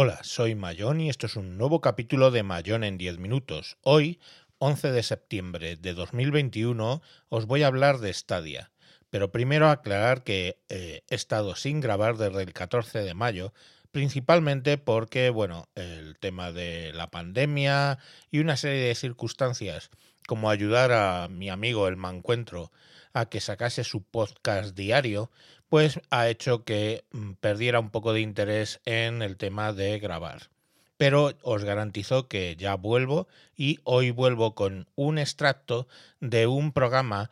[0.00, 3.78] Hola, soy Mayón y esto es un nuevo capítulo de Mayón en 10 minutos.
[3.82, 4.20] Hoy,
[4.58, 8.70] 11 de septiembre de 2021, os voy a hablar de Stadia.
[9.10, 13.52] Pero primero aclarar que eh, he estado sin grabar desde el 14 de mayo,
[13.90, 17.98] principalmente porque, bueno, el tema de la pandemia
[18.30, 19.90] y una serie de circunstancias,
[20.28, 22.70] como ayudar a mi amigo el Mancuentro
[23.14, 25.32] a que sacase su podcast diario,
[25.68, 30.50] pues ha hecho que mm, perdiera un poco de interés en el tema de grabar.
[30.96, 35.86] Pero os garantizo que ya vuelvo y hoy vuelvo con un extracto
[36.20, 37.30] de un programa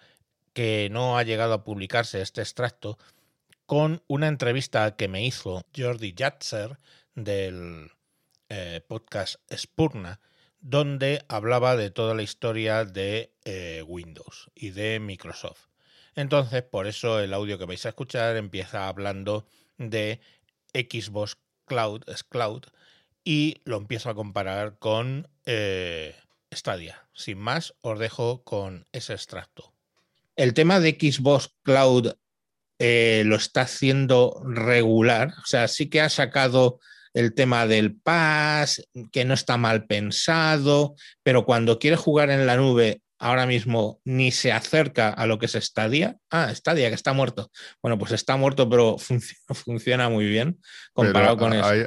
[0.52, 2.98] que no ha llegado a publicarse este extracto
[3.66, 6.78] con una entrevista que me hizo Jordi Jatzer
[7.14, 7.90] del
[8.48, 10.20] eh, podcast Spurna,
[10.60, 15.66] donde hablaba de toda la historia de eh, Windows y de Microsoft.
[16.16, 20.20] Entonces, por eso el audio que vais a escuchar empieza hablando de
[20.72, 22.64] Xbox Cloud, es Cloud,
[23.22, 26.16] y lo empiezo a comparar con eh,
[26.52, 27.06] Stadia.
[27.12, 29.74] Sin más, os dejo con ese extracto.
[30.36, 32.14] El tema de Xbox Cloud
[32.78, 36.78] eh, lo está haciendo regular, o sea, sí que ha sacado
[37.14, 42.56] el tema del pass, que no está mal pensado, pero cuando quiere jugar en la
[42.56, 46.16] nube ahora mismo ni se acerca a lo que es Stadia.
[46.30, 47.50] Ah, Stadia, que está muerto.
[47.82, 48.96] Bueno, pues está muerto, pero
[49.54, 50.58] funciona, muy bien
[50.92, 51.84] comparado con, ahí,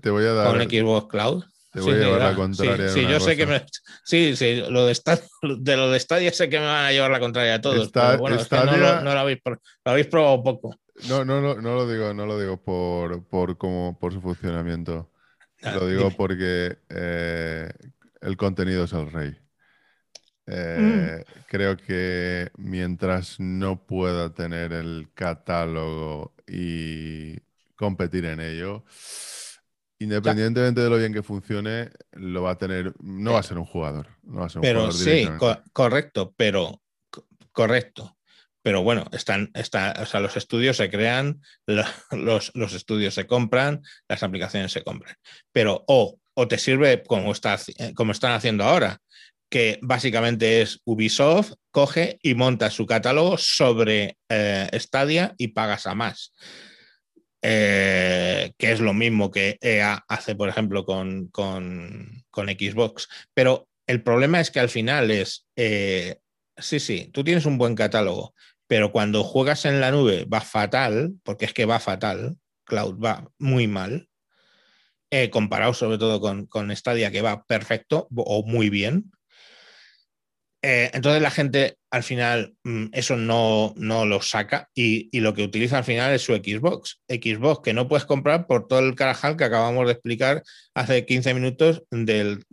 [0.00, 1.44] te, voy, a dar, con Xbox Cloud.
[1.72, 2.88] Te voy a llevar la contraria.
[2.88, 3.64] Sí, yo sé que me,
[4.04, 5.24] sí, sí, lo de, Stadia,
[5.58, 7.90] de lo de Stadia sé que me van a llevar la contraria a todos.
[7.90, 10.76] pero bueno, no, lo, habéis, lo, habéis, probado poco.
[11.08, 15.10] No, no, no, no lo digo, no lo digo por, por, como, por su funcionamiento.
[15.62, 17.70] Ah, lo digo porque eh,
[18.20, 19.36] el contenido es el rey.
[20.46, 20.52] Mm.
[20.52, 27.36] Eh, creo que mientras no pueda tener el catálogo y
[27.76, 28.84] competir en ello,
[29.98, 33.66] independientemente de lo bien que funcione, lo va a tener, no va a ser un
[33.66, 34.08] jugador.
[34.22, 35.28] No va a ser un pero sí,
[35.72, 36.82] correcto, pero
[37.52, 38.16] correcto.
[38.62, 44.22] Pero bueno, están, o sea, los estudios se crean, los, los, estudios se compran, las
[44.22, 45.14] aplicaciones se compran.
[45.52, 47.58] Pero o, o te sirve como, está,
[47.94, 49.00] como están haciendo ahora,
[49.50, 55.94] que básicamente es Ubisoft, coge y monta su catálogo sobre eh, Stadia y pagas a
[55.94, 56.32] más.
[57.42, 63.08] Eh, que es lo mismo que EA hace, por ejemplo, con, con, Xbox.
[63.34, 66.18] Pero el problema es que al final es, eh,
[66.56, 68.34] sí, sí, tú tienes un buen catálogo,
[68.68, 73.28] pero cuando juegas en la nube va fatal, porque es que va fatal, Cloud va
[73.38, 74.08] muy mal,
[75.32, 79.10] comparado sobre todo con, con Stadia, que va perfecto o muy bien.
[80.62, 85.42] Eh, entonces la gente al final mm, eso no, no lo saca y, lo que
[85.42, 87.00] utiliza al final es su Xbox.
[87.08, 90.42] Xbox que no puedes comprar por todo el carajal que acabamos de explicar
[90.74, 92.44] hace 15 minutos del,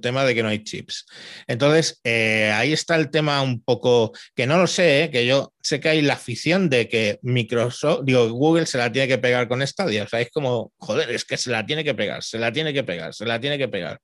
[0.00, 1.06] tema de que no hay chips.
[1.46, 5.52] Entonces eh, ahí está el tema un poco que no lo sé, eh, que yo
[5.62, 9.46] sé que hay la afición de que Microsoft, digo, Google se la tiene que pegar
[9.46, 10.06] con Stadia.
[10.12, 12.82] O es como, joder, es que se la tiene que pegar, se la tiene que
[12.82, 14.00] pegar, se la tiene que pegar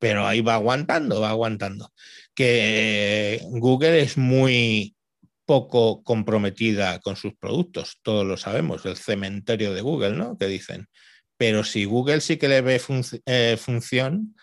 [0.00, 1.92] pero ahí va aguantando, va aguantando.
[2.34, 4.96] Que Google es muy
[5.44, 10.38] poco comprometida con sus productos, todos lo sabemos, el cementerio de Google, ¿no?
[10.38, 10.88] Que dicen.
[11.36, 12.80] Pero si Google sí que le ve
[13.26, 14.34] eh, función,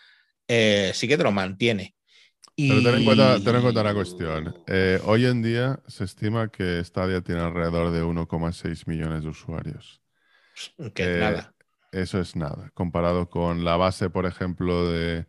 [0.48, 1.96] eh, sí que te lo mantiene.
[2.56, 4.56] Pero ten en cuenta, ten en cuenta una cuestión.
[4.68, 10.02] Eh, hoy en día se estima que Stadia tiene alrededor de 1,6 millones de usuarios.
[10.94, 11.54] Que es nada.
[11.92, 12.72] Eso es nada.
[12.74, 15.26] Comparado con la base, por ejemplo, de,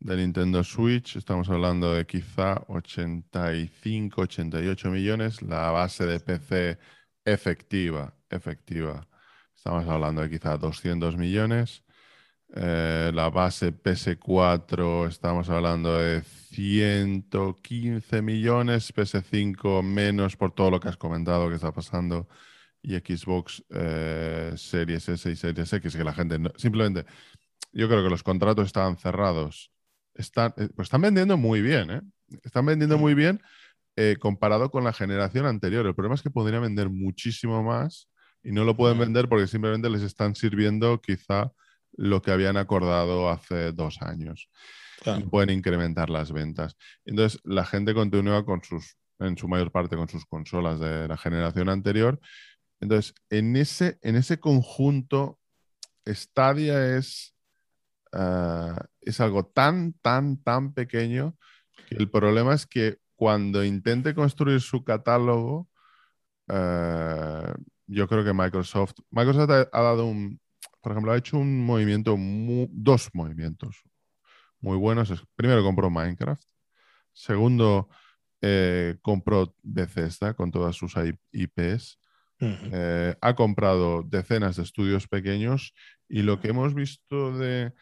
[0.00, 5.42] de Nintendo Switch, estamos hablando de quizá 85, 88 millones.
[5.42, 6.78] La base de PC
[7.24, 9.06] efectiva, efectiva,
[9.54, 11.84] estamos hablando de quizá 200 millones.
[12.54, 20.88] Eh, la base PS4 estamos hablando de 115 millones, PS5 menos por todo lo que
[20.88, 22.28] has comentado que está pasando
[22.82, 27.04] y Xbox eh, Series S y Series X, que la gente simplemente,
[27.72, 29.69] yo creo que los contratos estaban cerrados
[30.20, 32.00] están, eh, pues están vendiendo muy bien, ¿eh?
[32.42, 33.40] Están vendiendo muy bien
[33.96, 35.86] eh, comparado con la generación anterior.
[35.86, 38.08] El problema es que podrían vender muchísimo más
[38.42, 41.52] y no lo pueden vender porque simplemente les están sirviendo quizá
[41.92, 44.48] lo que habían acordado hace dos años.
[45.30, 46.76] pueden incrementar las ventas.
[47.04, 51.16] Entonces, la gente continúa con sus, en su mayor parte, con sus consolas de la
[51.16, 52.20] generación anterior.
[52.80, 55.38] Entonces, en ese, en ese conjunto,
[56.06, 57.34] Stadia es
[58.12, 61.36] Ah, es algo tan, tan, tan pequeño
[61.88, 65.68] que el problema es que cuando intente construir su catálogo,
[66.48, 67.54] ah,
[67.86, 70.40] yo creo que Microsoft, Microsoft ha, dado un,
[70.80, 72.16] por ejemplo, ha hecho un movimiento,
[72.70, 73.82] dos movimientos
[74.60, 75.12] muy buenos.
[75.34, 76.42] Primero compró Minecraft.
[77.12, 77.88] Segundo,
[78.40, 80.94] eh, compró Bethesda con todas sus
[81.32, 81.98] IPs.
[82.42, 85.74] Eh, ha comprado decenas de estudios pequeños
[86.08, 87.74] y lo que hemos visto de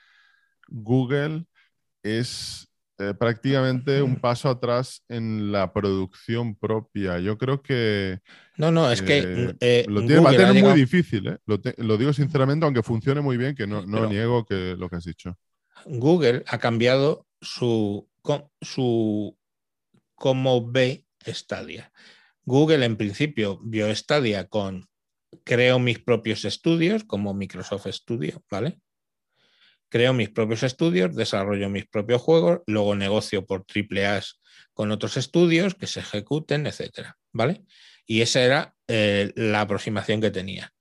[0.69, 1.44] Google
[2.03, 2.69] es
[2.99, 7.19] eh, prácticamente un paso atrás en la producción propia.
[7.20, 8.20] Yo creo que...
[8.56, 9.55] No, no, es que...
[9.88, 13.67] lo tiene, va a tener muy difícil, lo, digo sinceramente, aunque funcione muy bien, que
[13.67, 15.37] no, niego que lo que has dicho.
[15.87, 18.09] Google ha cambiado su,
[18.61, 19.37] su
[20.17, 21.93] cómo ve Stadia.
[22.44, 24.88] Google en principio vio Stadia con
[25.44, 28.81] creo mis propios estudios como Microsoft Studio, ¿vale?
[29.88, 34.23] Creo mis propios estudios, desarrollo mis propios juegos, luego negocio por triple A
[34.75, 37.64] con otros estudios que se ejecuten, etcétera, ¿vale?
[38.06, 40.73] Y esa era eh, la aproximación que tenía.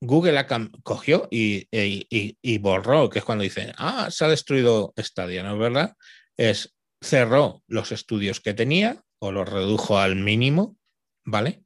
[0.00, 0.44] Google
[0.82, 5.58] cogió y, y, borró, que es cuando dicen, ah, se ha destruido Stadia, ¿no es
[5.60, 5.96] verdad?
[6.36, 10.76] Es cerró los estudios que tenía o los redujo al mínimo,
[11.24, 11.62] ¿vale?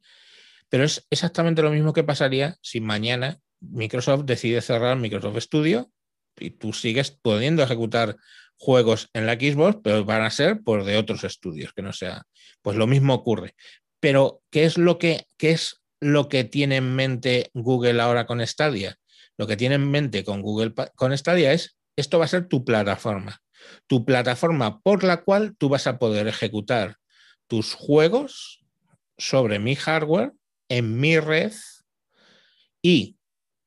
[0.69, 5.89] Pero es exactamente lo mismo que pasaría si mañana Microsoft decide cerrar Microsoft Studio
[6.37, 8.15] y tú sigues pudiendo ejecutar
[8.57, 12.23] juegos en la Xbox, pero van a ser pues, de otros estudios, que no sea.
[12.61, 13.55] Pues lo mismo ocurre.
[13.99, 18.45] Pero, ¿qué es lo que, qué es lo que tiene en mente Google ahora con
[18.45, 18.97] Stadia?
[19.37, 22.63] Lo que tiene en mente con Google con Stadia es, esto va a ser tu
[22.63, 23.41] plataforma,
[23.87, 26.97] tu plataforma por la cual tú vas a poder ejecutar
[27.47, 28.63] tus juegos
[29.17, 30.33] sobre mi hardware,
[30.69, 31.53] en mi red,
[32.81, 33.16] y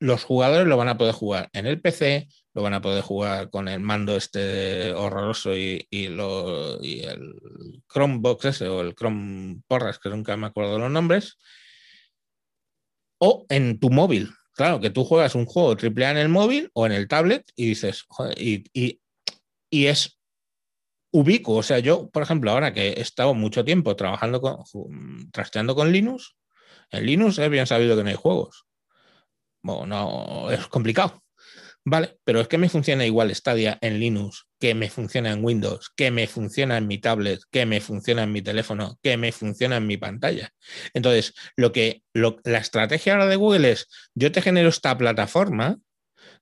[0.01, 3.51] los jugadores lo van a poder jugar en el PC, lo van a poder jugar
[3.51, 6.17] con el mando este horroroso y, el
[7.87, 11.37] Chromebox ese o el Chrome Porras, que nunca me acuerdo los nombres,
[13.19, 14.31] o en tu móvil.
[14.55, 17.67] Claro, que tú juegas un juego AAA en el móvil o en el tablet y
[17.67, 18.99] dices, joder, y,
[19.69, 20.19] es
[21.11, 21.57] ubicuo.
[21.57, 24.63] O sea, yo, por ejemplo, ahora que he estado mucho tiempo trabajando con,
[25.31, 26.35] trasteando con Linux,
[26.89, 28.65] en Linux es bien sabido que no hay juegos.
[29.63, 31.21] Bueno, no, es complicado.
[31.83, 35.89] Vale, pero es que me funciona igual Stadia en Linux, que me funciona en Windows,
[35.95, 39.77] que me funciona en mi tablet, que me funciona en mi teléfono, que me funciona
[39.77, 40.53] en mi pantalla.
[40.93, 45.79] Entonces, lo que la estrategia ahora de Google es, yo te genero esta plataforma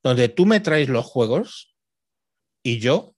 [0.03, 1.73] donde tú me traes los juegos
[2.61, 3.15] y yo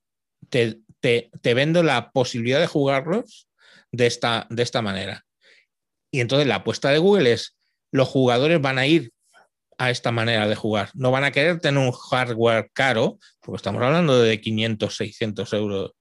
[0.49, 3.49] te, te, vendo la posibilidad de jugarlos
[3.91, 5.25] de esta, de esta manera.
[6.11, 7.57] Y entonces la apuesta de Google es,
[7.91, 9.11] los jugadores van a ir
[9.81, 10.91] a esta manera de jugar.
[10.93, 15.91] No van a querer tener un hardware caro, porque estamos hablando de 500, 600 euros,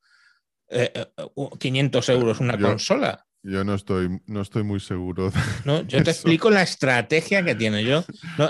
[1.59, 3.25] 500 eh, eh, euros una consola.
[3.43, 5.33] Yo no estoy, no estoy muy seguro.
[5.65, 7.83] no, yo te explico la estrategia que tiene.
[7.83, 8.05] Yo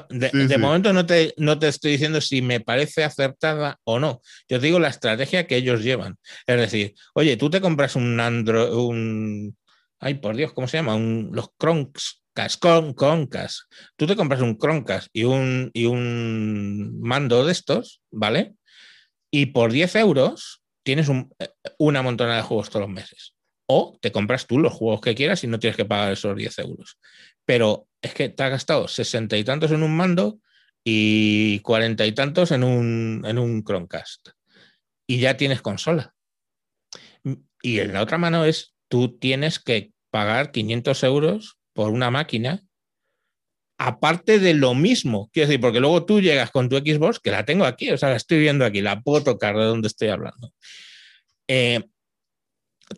[0.08, 4.20] de, momento no te, no te estoy diciendo si me parece acertada o no.
[4.48, 6.16] Yo te digo la estrategia que ellos llevan.
[6.44, 9.56] Es decir, oye, tú te compras un Android, un.
[10.00, 10.96] Ay, por Dios, ¿cómo se llama?
[10.96, 12.19] Un, los Chromecast,
[12.60, 13.60] con, Chromecast.
[13.96, 18.54] Tú te compras un Chromecast y un, y un mando de estos, ¿vale?
[19.30, 23.34] Y por 10 euros tienes un, eh, una montonada de juegos todos los meses.
[23.66, 26.58] O te compras tú los juegos que quieras y no tienes que pagar esos 10
[26.60, 26.98] euros.
[27.44, 30.40] Pero es que te has gastado sesenta y tantos en un mando
[30.84, 34.30] y cuarenta y tantos en un, en un Chromecast.
[35.06, 36.14] Y ya tienes consola.
[37.62, 42.62] Y en la otra mano es, tú tienes que pagar 500 euros por una máquina,
[43.78, 45.30] aparte de lo mismo.
[45.32, 48.10] Quiero decir, porque luego tú llegas con tu Xbox, que la tengo aquí, o sea,
[48.10, 50.52] la estoy viendo aquí, la puedo tocar de donde estoy hablando.
[51.48, 51.82] Eh,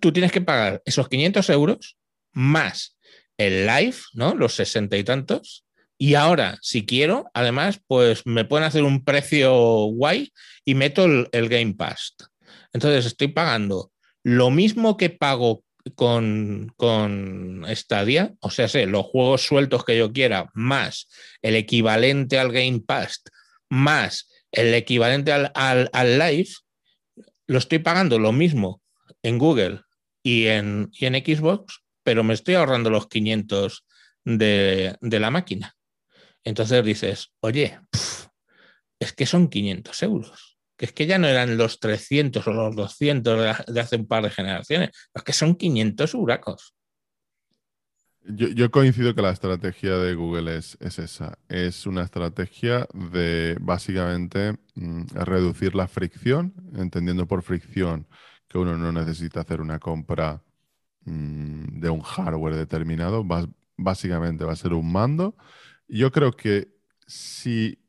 [0.01, 1.97] tú tienes que pagar esos 500 euros
[2.33, 2.97] más
[3.39, 4.35] el live, ¿no?
[4.35, 5.65] Los sesenta y tantos.
[5.99, 9.53] Y ahora, si quiero, además, pues me pueden hacer un precio
[9.87, 10.33] guay
[10.65, 12.17] y meto el, Game Pass.
[12.73, 13.93] Entonces estoy pagando
[14.25, 15.63] lo mismo que pago
[15.95, 21.09] con, con Stadia, o sea, sé, los juegos sueltos que yo quiera, más
[21.43, 23.23] el equivalente al Game Pass,
[23.69, 26.51] más el equivalente al, al, al Live,
[27.47, 28.83] lo estoy pagando lo mismo
[29.23, 29.83] en Google
[30.23, 33.85] y en, en Xbox, pero me estoy ahorrando los 500
[34.25, 35.77] de, la máquina.
[36.45, 37.79] Entonces dices, oye,
[38.99, 42.77] es que son 500 euros, que es que ya no eran los 300 o los
[42.77, 46.75] 200 de, hace un par de generaciones, es que son 500 huracos.
[48.25, 51.39] Yo, coincido que la estrategia de Google es, es, esa.
[51.49, 58.07] Es una estrategia de básicamente mm, reducir la fricción, entendiendo por fricción
[58.49, 60.41] que uno no necesita hacer una compra
[61.05, 63.27] mm, de un hardware determinado,
[63.77, 65.37] básicamente va a ser un mando.
[65.89, 66.69] Yo creo que
[67.07, 67.82] si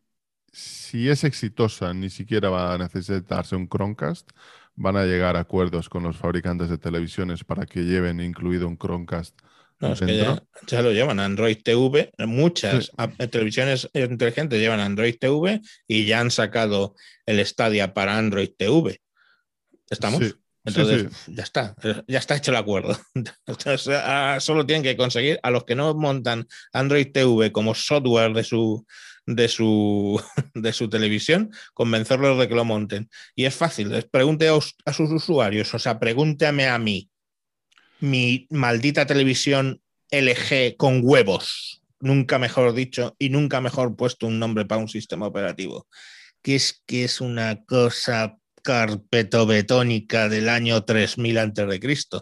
[0.53, 4.29] si es exitosa, ni siquiera va a necesitarse un Chromecast.
[4.75, 8.77] Van a llegar a acuerdos con los fabricantes de televisiones para que lleven incluido un
[8.77, 9.37] Chromecast.
[9.79, 10.25] No, es que
[10.67, 12.11] ya, lo llevan Android TV.
[12.19, 12.91] Muchas
[13.31, 16.95] televisiones inteligentes llevan Android TV y ya han sacado
[17.25, 19.01] el Stadia para Android TV.
[19.89, 20.35] ¿Estamos?
[20.65, 21.75] Entonces, ya está,
[22.07, 22.97] ya está hecho el acuerdo.
[23.87, 28.43] Ah, solo tienen que conseguir a los que no montan Android TV como software de
[28.43, 28.85] su,
[29.25, 30.21] de su,
[30.53, 33.09] de su televisión, convencerlos de que lo monten.
[33.35, 34.05] Y es fácil, les
[34.85, 37.09] a, sus usuarios, o sea, pregúntame a mí,
[37.99, 44.65] mi maldita televisión LG con huevos, nunca mejor dicho, y nunca mejor puesto un nombre
[44.65, 45.87] para un sistema operativo,
[46.41, 52.17] que es que es una cosa carpetobetónica del año 3000 a.C.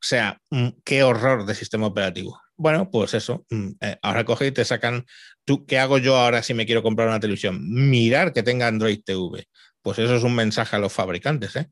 [0.00, 2.40] O sea, mm, qué horror de sistema operativo.
[2.56, 3.44] Bueno, pues eso.
[3.50, 5.06] Mm, eh, ahora coge y te sacan.
[5.50, 7.58] ¿Tú, ¿Qué hago yo ahora si me quiero comprar una televisión?
[7.90, 9.48] Mirar que tenga Android TV.
[9.82, 11.68] Pues eso es un mensaje a los fabricantes, ¿eh?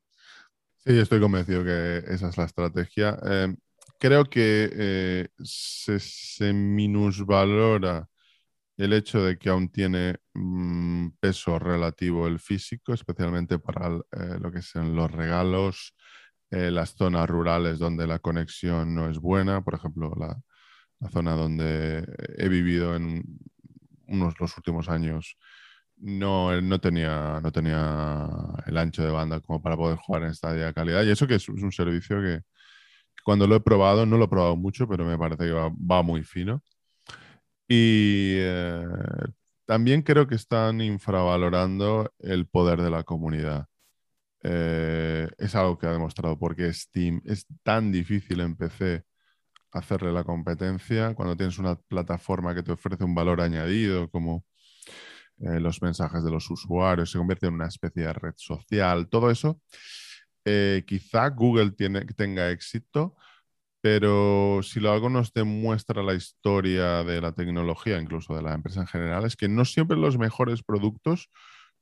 [0.79, 3.17] Sí, estoy convencido que esa es la estrategia.
[3.23, 3.57] Em,
[4.01, 8.09] creo que eh, se, minusvalora
[8.77, 14.51] el hecho de que aún tiene mm, peso relativo el físico, especialmente para eh, lo
[14.51, 15.95] que son los regalos,
[16.51, 20.37] las zonas rurales donde la conexión no es buena, por ejemplo, la,
[20.99, 22.05] la zona donde
[22.39, 23.23] he vivido en
[24.09, 25.37] unos los últimos años,
[25.97, 28.29] no, no, tenía, no tenía
[28.67, 31.05] el ancho de banda como para poder jugar en esta calidad.
[31.05, 32.43] Y eso que es, un servicio que,
[33.25, 36.23] cuando lo he probado, no lo he probado mucho, pero me parece que va, muy
[36.25, 36.63] fino.
[37.69, 38.85] Y eh,
[39.67, 43.67] también creo que están infravalorando el poder de la comunidad.
[44.43, 49.05] Eh, es algo que ha demostrado porque Steam es tan difícil en PC
[49.73, 54.45] hacerle la competencia cuando tienes una plataforma que te ofrece un valor añadido como
[55.41, 59.31] eh, los mensajes de los usuarios, se convierte en una especie de red social, todo
[59.31, 59.61] eso.
[60.45, 63.17] Eh, quizá Google tiene, tenga éxito,
[63.81, 68.81] pero si lo algo nos demuestra la historia de la tecnología, incluso de la empresa
[68.81, 71.31] en general, es que no siempre los mejores productos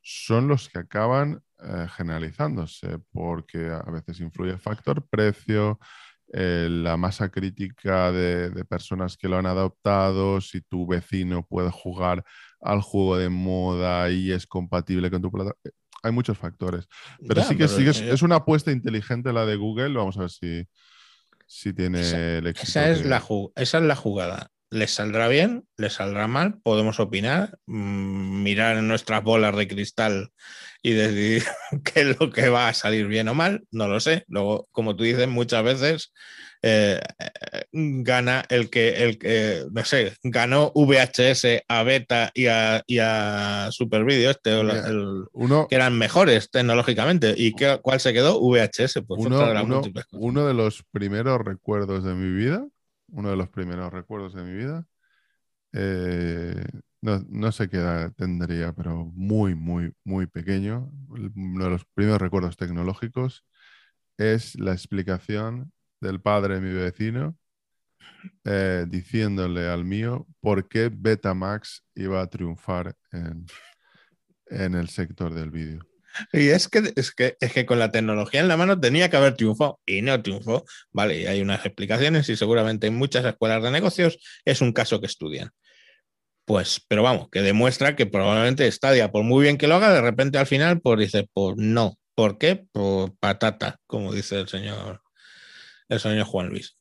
[0.02, 5.80] son los que acaban eh, generalizándose, porque a veces influye el factor precio,
[6.32, 12.24] eh, la masa crítica de, personas que lo han adoptado, si tu vecino puede jugar
[12.60, 15.60] al juego de moda y es compatible con tu plataforma.
[15.64, 15.70] Eh,
[16.02, 16.86] hay muchos factores.
[17.26, 19.94] Pero sí que, es, una apuesta inteligente la de Google.
[19.94, 20.64] Vamos a ver si,
[21.46, 22.00] si tiene
[22.38, 22.68] el éxito.
[22.68, 23.22] Esa es, la,
[23.56, 24.50] esa es la jugada.
[24.70, 25.64] ¿Les saldrá bien?
[25.76, 26.58] ¿Les saldrá mal?
[26.62, 30.32] Podemos opinar, mm, mirar en nuestras bolas de cristal
[30.82, 31.44] y decidir
[31.84, 33.64] qué es lo que va a salir bien o mal.
[33.70, 34.24] No lo sé.
[34.28, 36.12] Luego, como tú dices, muchas veces
[36.62, 37.00] eh,
[37.72, 43.68] gana el que, el que, no sé, ganó VHS a Beta y a, y a
[43.70, 44.50] Super Video, este,
[45.68, 47.34] que eran mejores tecnológicamente.
[47.36, 48.40] ¿Y qué, cuál se quedó?
[48.40, 49.04] VHS.
[49.06, 49.24] Pues
[50.12, 52.66] uno de los primeros recuerdos de mi vida
[53.08, 54.86] uno de los primeros recuerdos de mi vida.
[55.72, 56.64] Eh,
[57.02, 60.90] no, sé qué edad tendría, pero muy, muy, muy pequeño.
[61.08, 63.44] Uno de los primeros recuerdos tecnológicos
[64.18, 67.36] es la explicación del padre de mi vecino
[68.44, 73.46] eh, diciéndole al mío por qué Betamax iba a triunfar en,
[74.46, 75.86] en el sector del vídeo.
[76.32, 79.16] Y es que, es, que, es que con la tecnología en la mano tenía que
[79.16, 80.64] haber triunfado y no triunfó.
[80.92, 85.00] Vale, y hay unas explicaciones y seguramente en muchas escuelas de negocios es un caso
[85.00, 85.50] que estudian.
[86.44, 90.00] Pues, pero vamos, que demuestra que probablemente Stadia, por muy bien que lo haga, de
[90.00, 91.98] repente al final, pues dice, pues no.
[92.14, 92.66] ¿Por qué?
[92.72, 95.02] Por patata, como dice el señor,
[95.88, 96.76] el señor Juan Luis.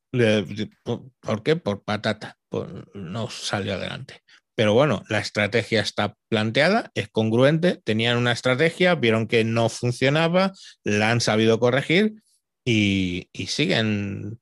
[1.20, 1.56] ¿Por qué?
[1.56, 2.38] Por patata.
[2.48, 4.22] Pues no salió adelante.
[4.56, 10.54] Pero bueno, la estrategia está planteada, es congruente, tenían una estrategia, vieron que no funcionaba,
[10.84, 12.16] la han sabido corregir
[12.64, 14.40] y, siguen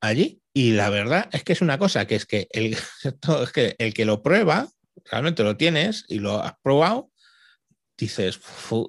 [0.00, 0.42] allí.
[0.52, 2.76] Y la verdad es que es una cosa, que es que el,
[3.94, 4.68] que, lo prueba,
[5.10, 7.10] realmente lo tienes y lo has probado,
[7.96, 8.38] dices,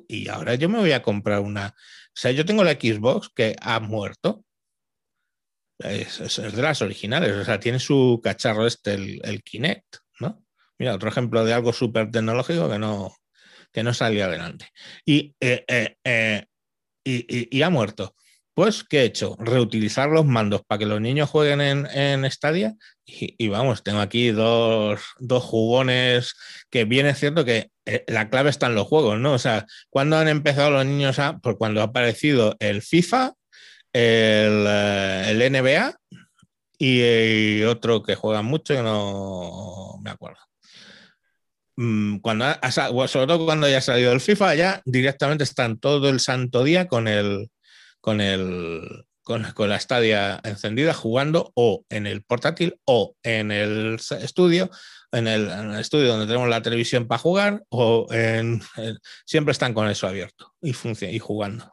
[0.10, 1.68] y ahora yo me voy a comprar una...
[1.68, 4.44] O sea, yo tengo la Xbox que ha muerto.
[5.80, 10.00] Es, de las originales, o sea, tiene su cacharro este, el, el Kinect.
[10.80, 13.14] Mira, otro ejemplo de algo súper tecnológico que no,
[13.72, 14.70] que no salió adelante.
[15.06, 16.46] Y, eh, eh, eh,
[17.04, 18.16] y, ha muerto.
[18.54, 19.36] Pues, ¿qué he hecho?
[19.40, 22.76] Reutilizar los mandos para que los niños jueguen en, en Stadia.
[23.06, 25.02] Y, vamos, tengo aquí dos,
[25.42, 26.36] jugones
[26.70, 27.72] que viene cierto que
[28.08, 29.34] la clave está en los juegos, ¿no?
[29.34, 31.40] O sea, cuando han empezado los niños a.
[31.40, 33.34] Pues cuando ha aparecido el FIFA,
[33.94, 35.96] el, el NBA
[36.78, 40.49] y, otro que juega mucho, que no me acuerdo.
[41.80, 46.20] Mm, cuando ha, sobre todo cuando haya salido el FIFA, ya directamente están todo el
[46.20, 47.50] santo día con el
[48.02, 54.72] con el con, la estadia encendida jugando o en el portátil o en el estudio,
[55.12, 58.62] en el, estudio donde tenemos la televisión para jugar o en,
[59.26, 60.74] siempre están con eso abierto y,
[61.06, 61.72] y jugando.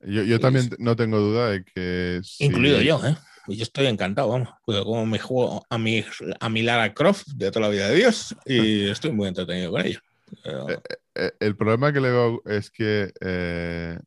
[0.00, 2.20] Yo, también no tengo duda de que...
[2.38, 3.16] Incluido yo, ¿eh?
[3.48, 4.48] Yo estoy encantado, vamos.
[4.64, 6.04] Como me juego a mi,
[6.40, 9.84] a mi Lara Croft de toda la vida de Dios y estoy muy entretenido con
[9.84, 10.00] ello.
[10.44, 10.78] Eh,
[11.14, 13.98] eh, el problema que le veo es que eh,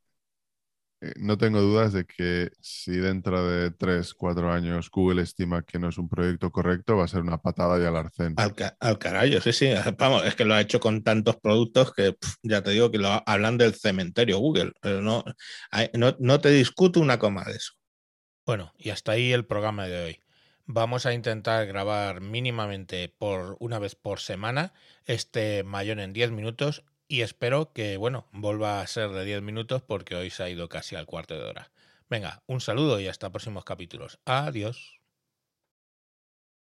[1.15, 5.89] no tengo dudas de que si dentro de 3, 4 años Google estima que no
[5.89, 8.35] es un proyecto correcto, va a ser una patada y al arcén.
[8.37, 9.69] Al, al carajo, sí, sí.
[9.97, 13.23] Vamos, es que lo ha hecho con tantos productos que ya te digo que lo
[13.25, 14.73] hablan del cementerio Google.
[14.79, 15.23] Pero no,
[15.93, 17.73] no, no te discuto una coma de eso.
[18.45, 20.19] Bueno, y hasta ahí el programa de hoy.
[20.65, 24.73] Vamos a intentar grabar mínimamente por una vez por semana
[25.05, 29.81] este mayor en 10 minutos y espero que, bueno, vuelva a ser de 10 minutos
[29.81, 31.71] porque hoy se ha ido casi al cuarto de hora.
[32.09, 34.19] Venga, un saludo y hasta próximos capítulos.
[34.25, 35.00] Adiós.